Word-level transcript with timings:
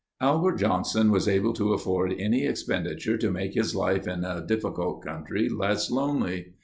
Albert 0.19 0.55
Johnson 0.55 1.11
was 1.11 1.27
able 1.27 1.53
to 1.53 1.73
afford 1.73 2.11
any 2.17 2.43
expenditure 2.43 3.19
to 3.19 3.29
make 3.29 3.53
his 3.53 3.75
life 3.75 4.07
in 4.07 4.23
a 4.25 4.43
difficult 4.43 5.03
country 5.03 5.47
less 5.47 5.91
lonely. 5.91 6.53